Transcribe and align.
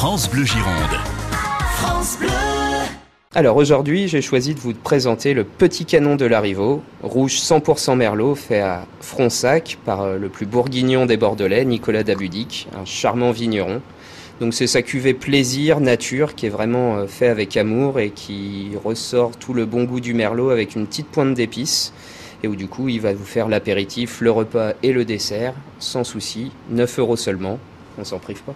France 0.00 0.30
Bleu 0.30 0.46
Gironde. 0.46 0.96
France 1.74 2.16
Bleu. 2.18 2.30
Alors 3.34 3.58
aujourd'hui, 3.58 4.08
j'ai 4.08 4.22
choisi 4.22 4.54
de 4.54 4.58
vous 4.58 4.72
présenter 4.72 5.34
le 5.34 5.44
petit 5.44 5.84
canon 5.84 6.16
de 6.16 6.24
Larivaux, 6.24 6.82
rouge 7.02 7.34
100% 7.34 7.96
merlot 7.98 8.34
fait 8.34 8.62
à 8.62 8.86
Fronsac 9.02 9.76
par 9.84 10.00
euh, 10.00 10.16
le 10.16 10.30
plus 10.30 10.46
bourguignon 10.46 11.04
des 11.04 11.18
Bordelais, 11.18 11.66
Nicolas 11.66 12.02
Dabudic, 12.02 12.66
un 12.80 12.86
charmant 12.86 13.30
vigneron. 13.30 13.82
Donc 14.40 14.54
c'est 14.54 14.66
sa 14.66 14.80
cuvée 14.80 15.12
plaisir, 15.12 15.80
nature, 15.80 16.34
qui 16.34 16.46
est 16.46 16.48
vraiment 16.48 16.96
euh, 16.96 17.06
fait 17.06 17.28
avec 17.28 17.58
amour 17.58 18.00
et 18.00 18.08
qui 18.08 18.70
ressort 18.82 19.32
tout 19.32 19.52
le 19.52 19.66
bon 19.66 19.84
goût 19.84 20.00
du 20.00 20.14
merlot 20.14 20.48
avec 20.48 20.76
une 20.76 20.86
petite 20.86 21.08
pointe 21.08 21.34
d'épices. 21.34 21.92
Et 22.42 22.48
où 22.48 22.56
du 22.56 22.68
coup 22.68 22.88
il 22.88 23.02
va 23.02 23.12
vous 23.12 23.26
faire 23.26 23.48
l'apéritif, 23.48 24.22
le 24.22 24.30
repas 24.30 24.72
et 24.82 24.94
le 24.94 25.04
dessert, 25.04 25.52
sans 25.78 26.04
souci, 26.04 26.52
9 26.70 27.00
euros 27.00 27.16
seulement, 27.16 27.58
on 27.98 28.04
s'en 28.04 28.18
prive 28.18 28.42
pas. 28.44 28.48